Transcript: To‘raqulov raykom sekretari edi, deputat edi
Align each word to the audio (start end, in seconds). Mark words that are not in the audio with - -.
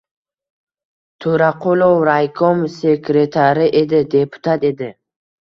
To‘raqulov 1.25 1.93
raykom 2.09 2.65
sekretari 2.79 3.69
edi, 3.83 4.01
deputat 4.17 4.69
edi 4.73 4.91